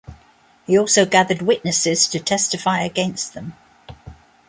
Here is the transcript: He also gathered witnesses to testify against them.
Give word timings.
He 0.65 0.79
also 0.79 1.05
gathered 1.05 1.43
witnesses 1.43 2.07
to 2.07 2.19
testify 2.19 2.81
against 2.81 3.35
them. 3.35 3.53